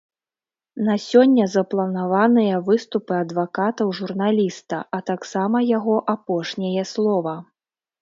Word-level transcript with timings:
На 0.87 0.95
сёння 1.07 1.45
запланаваныя 1.55 2.63
выступы 2.71 3.13
адвакатаў 3.25 3.87
журналіста, 4.01 4.83
а 4.99 5.05
таксама 5.13 5.57
яго 5.77 5.95
апошняе 6.19 6.83
слова. 6.99 7.41